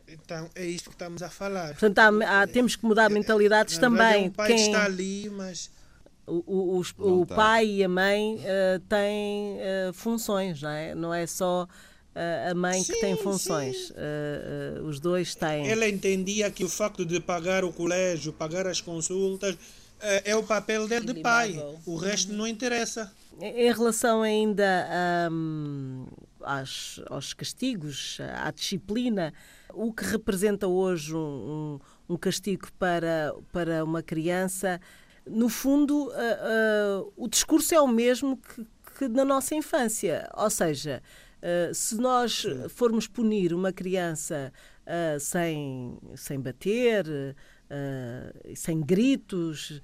[0.07, 1.69] Então, é isto que estamos a falar.
[1.69, 4.27] Portanto, há, há, temos que mudar mentalidades também.
[4.27, 4.67] O pai Quem...
[4.67, 5.69] está ali, mas...
[6.31, 10.95] O, o, o, o pai e a mãe uh, têm uh, funções, não é?
[10.95, 11.67] Não é só
[12.49, 13.89] a mãe sim, que tem funções.
[13.91, 15.69] Uh, uh, os dois têm.
[15.69, 19.57] Ela entendia que o facto de pagar o colégio, pagar as consultas,
[20.01, 21.55] é, o papel dele de pai.
[21.85, 23.11] O resto não interessa.
[23.39, 26.05] Em relação ainda um,
[26.41, 29.33] aos, aos, castigos, à disciplina,
[29.73, 34.81] o que representa hoje um, um castigo para, para uma criança,
[35.31, 38.67] no fundo, uh, uh, o discurso é o mesmo que,
[38.97, 40.29] que na nossa infância.
[40.35, 41.01] Ou seja,
[41.41, 44.51] uh, se nós formos punir uma criança
[45.21, 47.05] sem, sem bater,
[48.55, 49.79] sem gritos,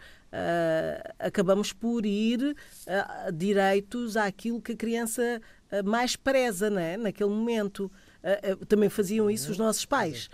[1.18, 2.58] acabamos por ir
[3.34, 5.40] direitos àquilo que a criança
[5.86, 6.98] mais preza né?
[6.98, 7.90] naquele momento.
[8.68, 10.30] também faziam isso os nossos pais,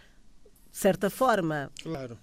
[0.71, 1.69] de certa forma.
[1.83, 2.17] Claro.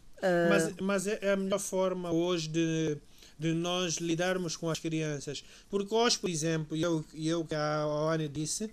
[0.48, 2.96] Mas, mas é, é a melhor forma hoje de,
[3.38, 5.44] de nós lidarmos com as crianças.
[5.68, 8.70] Porque hoje, por exemplo, eu, eu que a Ana disse,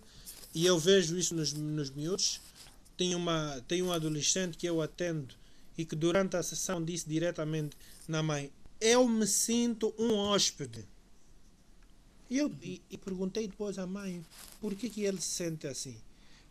[0.54, 2.42] e eu vejo isso nos, nos miúdos,
[2.98, 5.36] tem, uma, tem um adolescente que eu atendo
[5.78, 10.86] e que durante a sessão disse diretamente na mãe: eu me sinto um hóspede.
[12.30, 14.26] E eu e, e perguntei depois à mãe
[14.60, 15.96] por que, que ele se sente assim.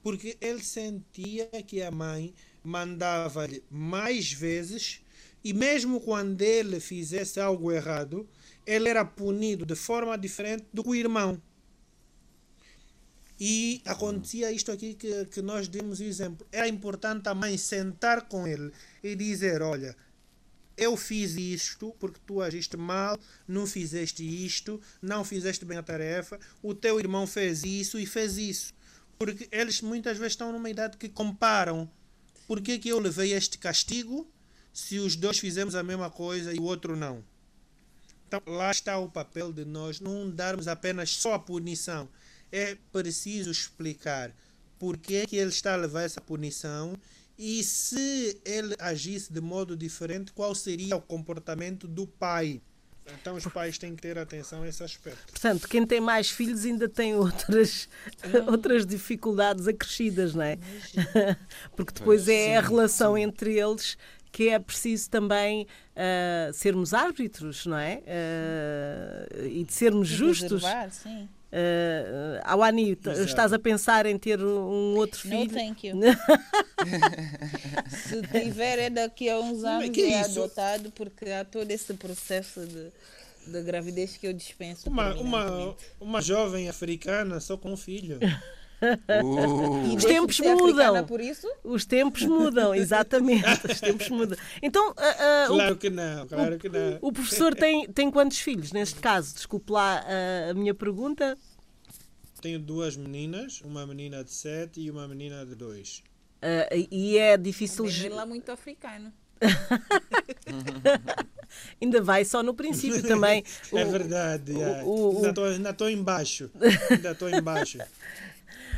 [0.07, 5.01] Porque ele sentia que a mãe mandava-lhe mais vezes
[5.43, 8.25] e mesmo quando ele fizesse algo errado,
[8.65, 11.43] ele era punido de forma diferente do que o irmão.
[13.41, 16.47] E acontecia isto aqui que, que nós demos exemplo.
[16.53, 18.71] Era importante a mãe sentar com ele
[19.03, 19.97] e dizer: Olha,
[20.77, 26.39] eu fiz isto porque tu agiste mal, não fizeste isto, não fizeste bem a tarefa,
[26.63, 28.76] o teu irmão fez isso e fez isso.
[29.19, 31.91] Porque eles muitas vezes estão numa idade que comparam.
[32.47, 34.31] Por que, que eu levei este castigo
[34.73, 37.25] se os dois fizemos a mesma coisa e o outro não?
[38.29, 42.09] Então, lá está o papel de nós não darmos apenas só a punição.
[42.51, 44.35] É preciso explicar
[44.79, 46.97] por que, que ele está a levar essa punição
[47.39, 52.61] e se ele agisse de modo diferente, qual seria o comportamento do pai?
[53.21, 55.33] Então os pais têm que ter atenção a esse aspecto.
[55.33, 57.89] Portanto, quem tem mais filhos ainda tem outras,
[58.49, 60.59] outras dificuldades acrescidas, não é?
[61.77, 63.23] Porque depois é a relação sim.
[63.23, 63.97] entre eles
[64.33, 65.67] que é preciso também
[65.97, 68.03] uh, sermos árbitros, não é?
[68.03, 70.63] Uh, e de sermos justos.
[70.91, 71.27] sim.
[71.57, 75.47] Uh, Awani, estás a pensar em ter um outro filho?
[75.47, 75.97] Não, thank you.
[77.89, 82.61] Se tiver, é daqui a uns anos é, é adotado, porque há todo esse processo
[82.61, 82.93] de,
[83.51, 84.91] de gravidez que eu dispenso.
[84.91, 88.19] Uma, uma, uma jovem africana só com um filho.
[88.83, 89.97] Uh.
[89.97, 91.07] Os tempos mudam.
[91.65, 93.45] Os tempos mudam, exatamente.
[93.71, 94.39] Os tempos mudam.
[94.63, 96.99] Então, uh, uh, claro o, que não, claro que não.
[97.01, 99.35] O, o professor tem, tem quantos filhos neste caso?
[99.35, 100.05] Desculpe lá
[100.51, 101.37] a minha pergunta.
[102.41, 106.03] Tenho duas meninas, uma menina de sete e uma menina de dois.
[106.91, 107.87] e é difícil.
[107.87, 109.13] É lá muito africano.
[111.81, 113.45] ainda vai só no princípio também.
[113.73, 114.53] é verdade.
[114.85, 116.51] O, o, ainda estou embaixo.
[116.91, 117.79] Ainda estou embaixo.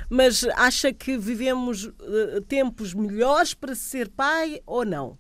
[0.09, 5.19] Mas acha que vivemos uh, tempos melhores para ser pai ou não?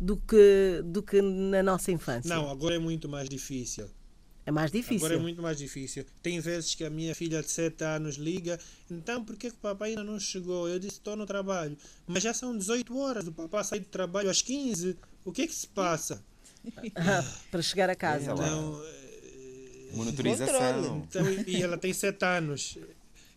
[0.00, 2.34] Do que, do que na nossa infância?
[2.34, 3.88] Não, agora é muito mais difícil.
[4.44, 5.06] É mais difícil.
[5.06, 6.04] Agora é muito mais difícil.
[6.20, 8.58] Tem vezes que a minha filha de 7 anos liga,
[8.90, 10.68] então por que, o papai ainda não chegou?
[10.68, 11.76] Eu disse, estou no trabalho.
[12.06, 14.96] Mas já são 18 horas, o papai sai do trabalho às 15.
[15.24, 16.24] O que é que se passa?
[17.50, 18.32] para chegar a casa.
[18.32, 21.06] Então, é, Monitorização.
[21.08, 22.78] Então, e ela tem 7 anos.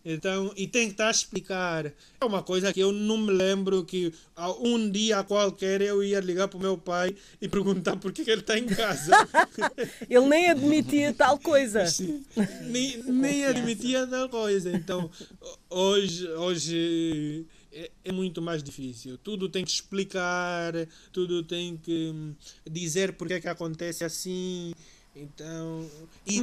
[0.08, 1.86] Então, e tem que estar a explicar.
[2.20, 4.14] É uma coisa que eu não me lembro que
[4.60, 8.40] um dia qualquer eu ia ligar para o meu pai e perguntar por que ele
[8.40, 9.10] está em casa.
[10.08, 11.86] ele nem admitia tal coisa.
[11.90, 12.24] Sim,
[12.68, 14.70] nem, nem admitia tal coisa.
[14.70, 15.10] Então,
[15.68, 19.18] hoje, hoje é, é, muito mais difícil.
[19.18, 20.72] Tudo tem que explicar,
[21.12, 22.14] tudo tem que
[22.64, 24.72] dizer porque é que acontece assim.
[25.16, 25.90] Então,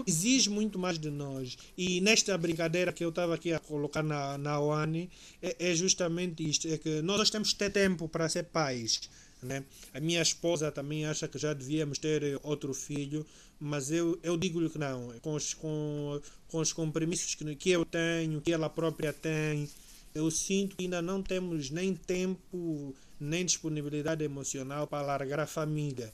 [0.08, 1.56] exige muito mais de nós.
[1.78, 6.48] E nesta brincadeira que eu estava aqui a colocar na, na OANI, é, é, justamente
[6.50, 9.02] isto: é que nós temos que ter tempo para ser pais.
[9.44, 9.64] Né?
[9.94, 13.24] A minha esposa também acha que já devíamos ter outro filho,
[13.60, 15.14] mas eu, eu digo-lhe que não.
[15.22, 19.70] Com os, com, com os compromissos que, que eu tenho, que ela própria tem,
[20.16, 26.12] eu sinto que ainda não temos nem tempo, nem disponibilidade emocional para largar a família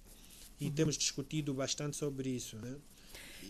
[0.59, 0.71] e uhum.
[0.71, 2.57] temos discutido bastante sobre isso.
[2.57, 2.75] Né?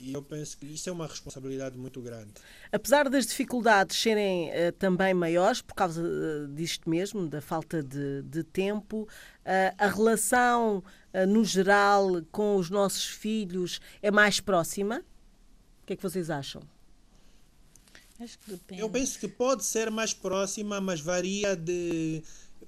[0.02, 2.32] E eu penso que isso é uma responsabilidade muito grande.
[2.72, 8.22] Apesar das dificuldades serem uh, também maiores, por causa uh, disto mesmo, da falta de,
[8.24, 10.84] de tempo, uh, a relação,
[11.28, 15.04] no geral, com os nossos filhos é mais próxima?
[15.82, 16.62] O que é que vocês acham?
[18.20, 18.82] Acho que depende.
[18.82, 22.22] Eu penso que pode ser mais próxima, mas varia de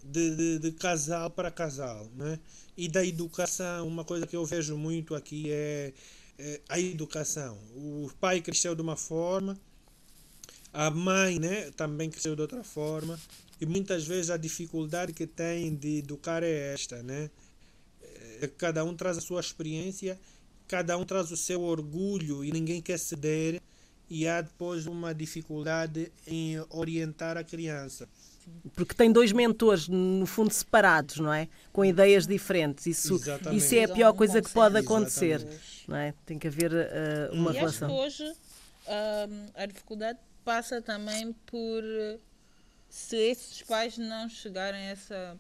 [0.04, 2.10] de, de, de casal para casal.
[2.16, 2.40] Né?
[2.78, 5.94] E da educação, uma coisa que eu vejo muito aqui é,
[6.40, 7.58] é a educação.
[7.76, 9.60] O pai cresceu de uma forma,
[10.74, 13.20] a mãe né, também cresceu de outra forma,
[13.60, 17.30] e muitas vezes a dificuldade que tem de educar é esta, né?
[18.42, 20.20] É, cada um traz a sua experiência,
[20.68, 23.62] cada um traz o seu orgulho e ninguém quer ceder,
[24.12, 28.10] e há depois uma dificuldade em orientar a criança.
[28.76, 31.48] Porque tem dois mentores, no fundo, separados, não é?
[31.72, 32.86] Com ideias diferentes.
[32.86, 33.18] Isso,
[33.54, 35.48] isso é a pior coisa que pode acontecer.
[35.88, 36.14] Não é?
[36.26, 37.90] Tem que haver uh, uma e relação.
[37.90, 41.82] E hoje uh, a dificuldade passa também por
[42.90, 45.40] se esses pais não chegarem a essa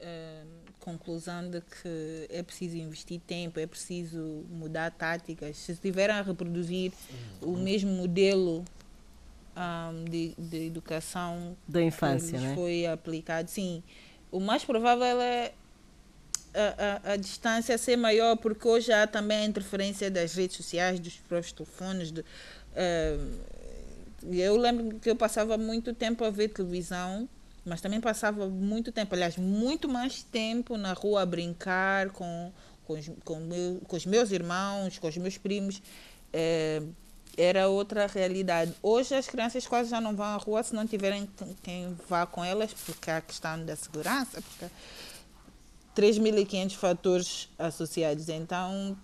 [0.00, 0.46] uh,
[0.80, 6.92] conclusão de que é preciso investir tempo, é preciso mudar táticas, se estiverem a reproduzir
[7.42, 8.64] o mesmo modelo
[9.56, 12.54] um, de, de, educação da infância, que né?
[12.54, 13.82] foi aplicado, sim,
[14.30, 15.52] o mais provável é
[16.54, 20.98] a, a, a, distância ser maior, porque hoje há também a interferência das redes sociais,
[21.00, 22.10] dos próprios telefones.
[22.10, 23.56] De, uh,
[24.32, 27.28] eu lembro que eu passava muito tempo a ver televisão,
[27.66, 32.52] mas também passava muito tempo, aliás, muito mais tempo na rua a brincar com,
[32.86, 35.82] com, os, com, meu, com os meus irmãos, com os meus primos.
[36.32, 36.80] É,
[37.36, 38.72] era outra realidade.
[38.82, 41.28] Hoje as crianças quase já não vão à rua se não tiverem
[41.62, 44.72] quem vá com elas, porque há a questão da segurança, porque
[45.94, 48.28] 3.500 fatores associados.
[48.28, 48.96] Então,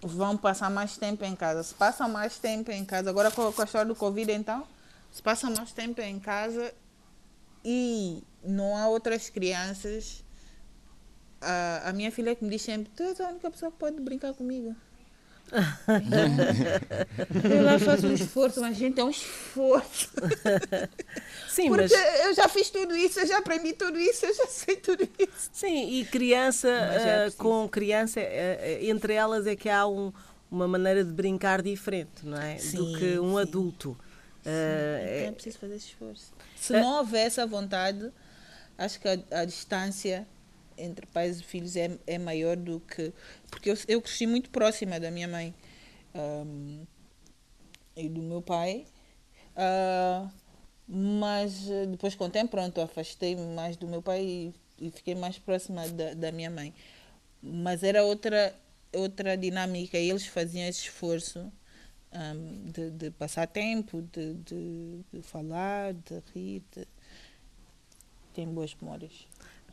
[0.00, 1.62] vão passar mais tempo em casa.
[1.62, 4.64] Se passam mais tempo em casa, agora com a história do Covid, então,
[5.10, 6.72] se passam mais tempo em casa
[7.64, 10.22] e não há outras crianças.
[11.40, 14.00] A, a minha filha que me diz sempre: Tu és a única pessoa que pode
[14.00, 14.76] brincar comigo.
[17.44, 20.10] eu lá faço um esforço, mas gente, é um esforço.
[21.48, 22.24] Sim, Porque mas...
[22.24, 25.50] eu já fiz tudo isso, eu já aprendi tudo isso, eu já sei tudo isso.
[25.52, 30.12] Sim, e criança é uh, com criança, uh, entre elas é que há um,
[30.50, 32.56] uma maneira de brincar diferente, não é?
[32.58, 33.40] Sim, Do que um sim.
[33.42, 33.96] adulto.
[34.44, 36.32] Uh, então é preciso fazer esse esforço.
[36.54, 38.12] Se não houver essa vontade,
[38.76, 40.26] acho que a, a distância
[40.76, 43.12] entre pais e filhos é, é maior do que.
[43.50, 45.54] Porque eu, eu cresci muito próxima da minha mãe
[46.14, 46.84] um,
[47.96, 48.86] e do meu pai,
[49.56, 50.30] uh,
[50.86, 55.38] mas depois, com o tempo, pronto, afastei-me mais do meu pai e, e fiquei mais
[55.38, 56.74] próxima da, da, minha mãe.
[57.42, 58.54] Mas era outra,
[58.92, 61.50] outra dinâmica, e eles faziam esse esforço.
[62.14, 66.86] Um, de, de, passar tempo, de, de, de falar, de rir, de...
[68.32, 69.26] tem boas memórias.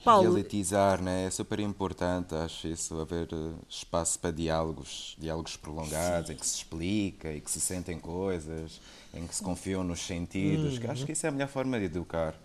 [0.03, 0.23] Paulo.
[0.23, 1.25] Realitizar né?
[1.25, 3.27] é super importante, acho isso, haver
[3.69, 6.33] espaço para diálogos, diálogos prolongados, Sim.
[6.33, 8.81] em que se explica e que se sentem coisas,
[9.13, 10.79] em que se confiam nos sentidos, uhum.
[10.79, 12.35] que acho que isso é a melhor forma de educar.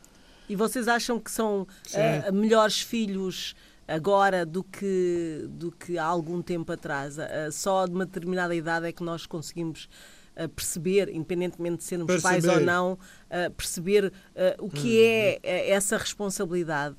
[0.48, 6.42] E vocês acham que são uh, melhores filhos agora do que, do que há algum
[6.42, 7.16] tempo atrás?
[7.52, 9.88] Só de uma determinada idade é que nós conseguimos
[10.54, 12.28] perceber, independentemente de sermos perceber.
[12.28, 12.98] pais ou não,
[13.56, 14.12] perceber
[14.58, 16.96] o que é essa responsabilidade.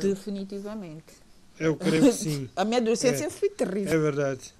[0.00, 1.24] Definitivamente.
[1.58, 2.48] Eu creio que sim.
[2.56, 3.30] A minha adolescência é.
[3.30, 3.92] foi terrível.
[3.92, 4.54] É verdade.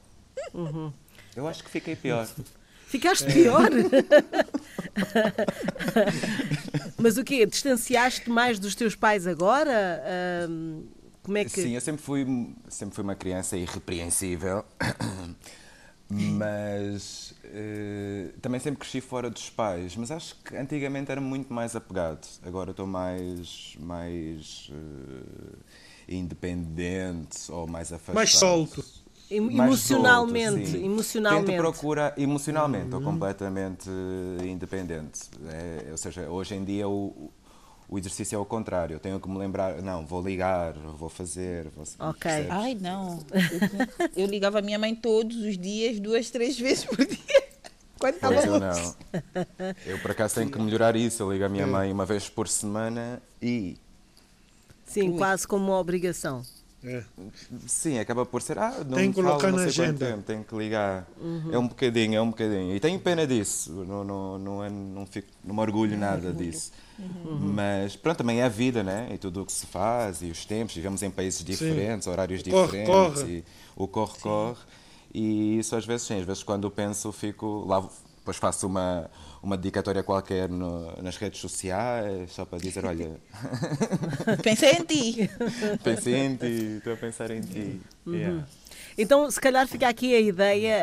[0.53, 0.93] Uhum.
[1.35, 2.29] Eu acho que fiquei pior.
[2.87, 3.71] Ficaste pior?
[6.97, 7.45] Mas o quê?
[7.45, 10.03] Distanciaste mais dos teus pais agora?
[10.49, 10.85] Um,
[11.25, 11.51] como é que...
[11.51, 14.63] Sim, eu sempre fui, sempre fui uma criança irrepreensível,
[16.11, 19.97] mas uh, também sempre cresci fora dos pais.
[19.97, 22.29] Mas acho que antigamente era muito mais apegado.
[22.45, 25.59] Agora estou mais, mais uh,
[26.07, 28.15] independente ou mais afastado.
[28.15, 28.85] Mais solto.
[29.31, 31.47] Emocionalmente, solto, emocionalmente.
[31.47, 33.89] Tento procurar emocionalmente, estou completamente
[34.45, 35.23] independente.
[35.49, 37.33] É, ou seja, hoje em dia o,
[37.89, 38.95] o exercício é o contrário.
[38.95, 41.69] Eu tenho que me lembrar, não, vou ligar, vou fazer.
[41.71, 42.21] Vou, ok.
[42.21, 42.51] Percebes?
[42.51, 43.19] Ai, não.
[43.33, 47.19] Eu, eu, ligava a minha mãe todos os dias, duas, três vezes por dia.
[47.99, 48.95] Quando pois eu não.
[49.87, 51.23] Eu por acaso tenho que melhorar isso.
[51.23, 53.79] Eu ligo a minha mãe uma vez por semana e.
[54.85, 55.17] Sim, Ui.
[55.17, 56.43] quase como uma obrigação.
[56.85, 57.03] É.
[57.67, 58.59] Sim, acaba por ser.
[58.59, 60.07] Ah, não tem que colocar falo, na agenda.
[60.07, 61.07] Tempo, tenho que ligar.
[61.19, 61.51] Uhum.
[61.51, 62.77] É um bocadinho, é um bocadinho.
[62.77, 63.73] E tenho pena disso.
[63.89, 66.73] Não, não, não, é, não, fico, não me orgulho nada disso.
[66.99, 67.53] Uhum.
[67.55, 69.09] Mas pronto, também é a vida, né?
[69.13, 70.75] E tudo o que se faz, e os tempos.
[70.75, 72.11] Vivemos em países diferentes, sim.
[72.11, 72.95] horários corre, diferentes.
[72.95, 73.33] Corre.
[73.33, 74.61] E o corre-corre.
[75.13, 77.65] E isso às vezes, sim, às vezes quando penso, fico.
[77.67, 79.11] Lá, depois faço uma,
[79.45, 83.21] uma dedicatória qualquer no, nas redes sociais, só para dizer: olha.
[84.43, 85.31] Pensei em ti.
[85.85, 87.81] Pensei em ti, estou a pensar em ti.
[88.07, 88.47] Yeah.
[88.97, 90.77] Então, se calhar fica aqui a ideia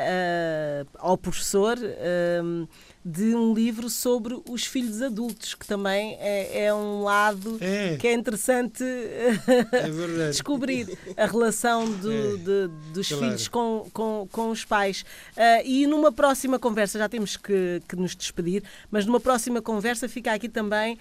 [0.85, 2.67] uh, ao professor uh,
[3.03, 7.97] de um livro sobre os filhos adultos, que também é, é um lado É.
[7.97, 10.87] que é interessante É descobrir
[11.17, 12.37] a relação do- É.
[12.37, 13.23] de- dos Claro.
[13.25, 15.03] filhos com, com, com os pais.
[15.35, 20.07] Ah, e numa próxima conversa, já temos que, que nos despedir, mas numa próxima conversa
[20.07, 20.97] fica aqui também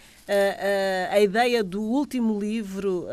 [1.11, 3.07] a ideia do último livro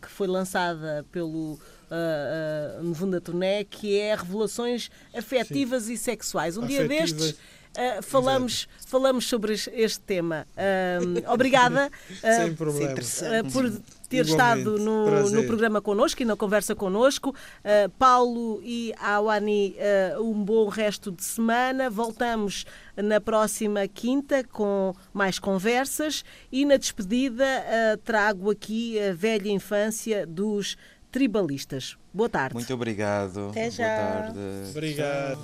[0.00, 1.58] que foi lançada pelo.
[1.90, 6.56] Uh, uh, Nevunda Toné, que é Revelações Afetivas e Sexuais.
[6.56, 7.12] Um dia Afetivas.
[7.12, 10.46] destes uh, falamos, falamos sobre es- este tema.
[10.56, 13.70] Um, obrigada uh, uh, por
[14.08, 14.30] ter Igualmente.
[14.30, 17.30] estado no, no programa connosco e na conversa connosco.
[17.30, 19.76] Uh, Paulo e Awani,
[20.16, 21.88] uh, um bom resto de semana.
[21.90, 22.64] Voltamos
[22.96, 30.26] na próxima quinta com mais conversas e na despedida uh, trago aqui a velha infância
[30.26, 30.76] dos
[31.10, 31.96] tribalistas.
[32.12, 32.54] Boa tarde.
[32.54, 33.48] Muito obrigado.
[33.50, 33.96] Até Boa já.
[33.96, 34.38] tarde.
[34.70, 35.38] Obrigado.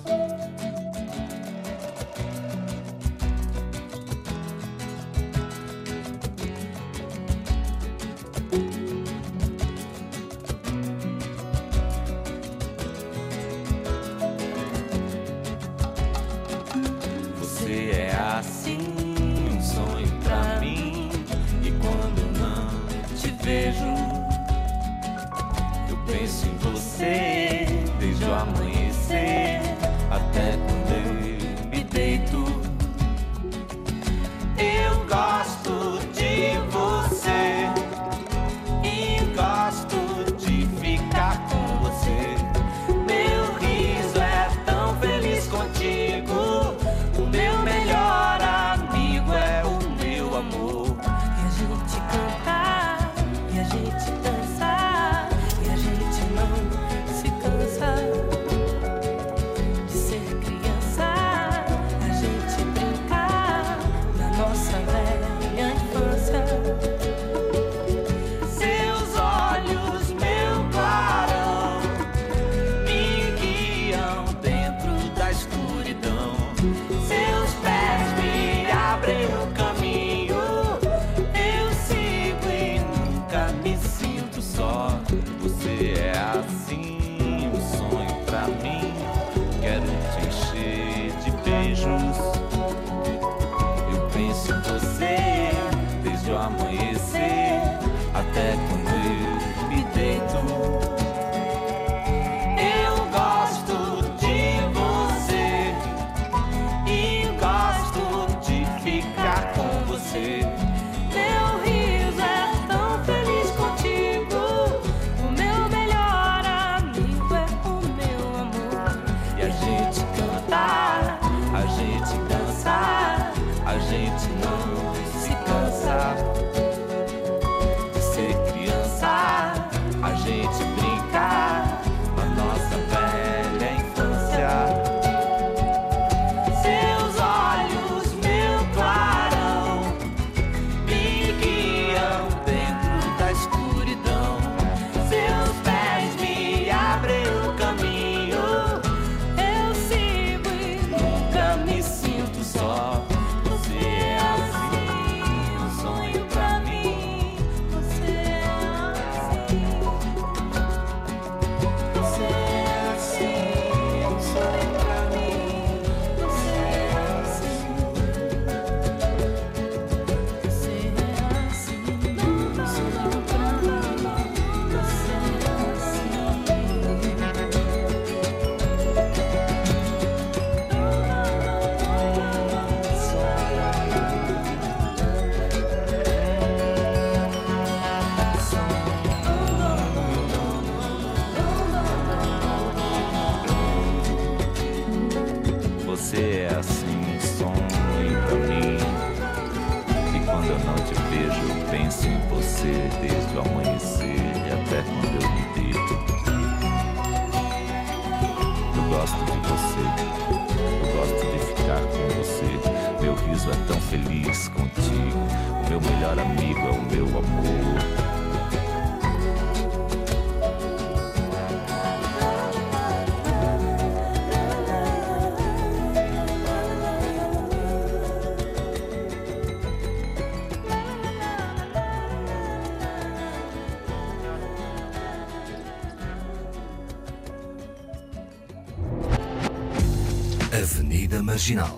[241.47, 241.76] Marginal